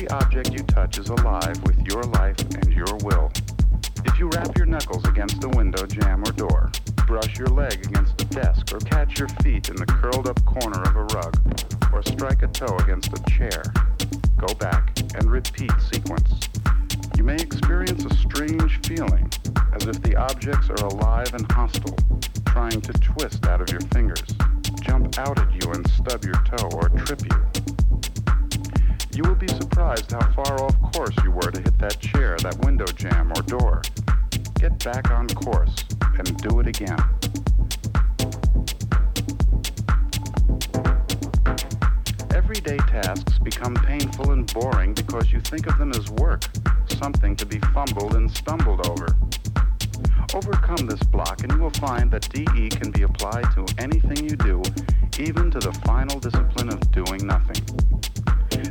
Every 0.00 0.12
object 0.12 0.52
you 0.52 0.60
touch 0.60 0.96
is 0.96 1.10
alive 1.10 1.62
with 1.64 1.78
your 1.86 2.02
life 2.04 2.40
and 2.40 2.72
your 2.72 2.96
will. 3.02 3.30
If 4.06 4.18
you 4.18 4.30
rap 4.30 4.56
your 4.56 4.64
knuckles 4.64 5.06
against 5.06 5.44
a 5.44 5.48
window 5.50 5.84
jamb 5.84 6.22
or 6.22 6.32
door, 6.32 6.72
brush 7.06 7.38
your 7.38 7.48
leg 7.48 7.84
against 7.84 8.18
a 8.22 8.24
desk, 8.24 8.72
or 8.72 8.78
catch 8.78 9.18
your 9.18 9.28
feet 9.42 9.68
in 9.68 9.76
the 9.76 9.84
curled 9.84 10.26
up 10.26 10.42
corner 10.46 10.80
of 10.80 10.96
a 10.96 11.04
rug, 11.14 11.36
or 11.92 12.02
strike 12.02 12.42
a 12.42 12.46
toe 12.46 12.74
against 12.78 13.12
a 13.12 13.22
chair, 13.30 13.62
go 14.38 14.46
back 14.54 14.98
and 15.16 15.30
repeat 15.30 15.72
sequence. 15.92 16.48
You 17.18 17.24
may 17.24 17.36
experience 17.36 18.02
a 18.06 18.14
strange 18.16 18.80
feeling, 18.86 19.30
as 19.74 19.86
if 19.86 20.00
the 20.00 20.16
objects 20.16 20.70
are 20.70 20.86
alive 20.86 21.34
and 21.34 21.52
hostile, 21.52 21.98
trying 22.46 22.80
to 22.80 22.92
twist 22.94 23.44
out 23.44 23.60
of 23.60 23.70
your 23.70 23.82
fingers, 23.92 24.24
jump 24.80 25.18
out 25.18 25.38
at 25.38 25.62
you 25.62 25.72
and 25.72 25.86
stub 25.90 26.24
your 26.24 26.42
toe 26.44 26.70
or 26.72 26.88
trip 26.88 27.20
you. 27.30 27.79
You 29.22 29.28
will 29.28 29.36
be 29.36 29.48
surprised 29.48 30.12
how 30.12 30.32
far 30.32 30.62
off 30.62 30.80
course 30.94 31.14
you 31.22 31.30
were 31.30 31.50
to 31.50 31.60
hit 31.60 31.78
that 31.78 32.00
chair, 32.00 32.38
that 32.38 32.58
window 32.64 32.86
jamb, 32.86 33.30
or 33.36 33.42
door. 33.42 33.82
Get 34.54 34.82
back 34.82 35.10
on 35.10 35.28
course 35.28 35.84
and 36.16 36.34
do 36.38 36.58
it 36.60 36.66
again. 36.66 36.96
Everyday 42.34 42.78
tasks 42.78 43.38
become 43.40 43.74
painful 43.74 44.30
and 44.30 44.50
boring 44.54 44.94
because 44.94 45.30
you 45.30 45.40
think 45.40 45.66
of 45.66 45.76
them 45.76 45.90
as 45.90 46.10
work, 46.12 46.44
something 46.88 47.36
to 47.36 47.44
be 47.44 47.58
fumbled 47.74 48.14
and 48.14 48.30
stumbled 48.30 48.86
over. 48.86 49.14
Overcome 50.32 50.86
this 50.86 51.02
block 51.02 51.42
and 51.42 51.52
you 51.52 51.58
will 51.58 51.68
find 51.72 52.10
that 52.10 52.26
DE 52.30 52.70
can 52.70 52.90
be 52.90 53.02
applied 53.02 53.52
to 53.52 53.66
anything 53.76 54.26
you 54.26 54.36
do, 54.36 54.62
even 55.18 55.50
to 55.50 55.58
the 55.58 55.74
final 55.84 56.18
discipline 56.18 56.70
of 56.70 56.90
doing 56.90 57.26
nothing. 57.26 57.99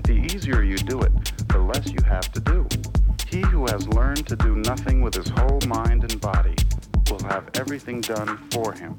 The 0.09 0.25
easier 0.33 0.63
you 0.63 0.75
do 0.75 1.01
it, 1.01 1.13
the 1.49 1.59
less 1.59 1.85
you 1.91 2.03
have 2.03 2.31
to 2.31 2.39
do. 2.39 2.67
He 3.29 3.41
who 3.41 3.67
has 3.67 3.87
learned 3.89 4.25
to 4.25 4.35
do 4.35 4.55
nothing 4.55 5.03
with 5.03 5.13
his 5.13 5.29
whole 5.29 5.59
mind 5.67 6.01
and 6.01 6.19
body 6.19 6.55
will 7.11 7.21
have 7.25 7.47
everything 7.53 8.01
done 8.01 8.39
for 8.49 8.73
him. 8.73 8.97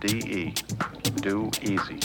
DE. 0.00 0.52
Do 1.22 1.50
easy. 1.62 2.00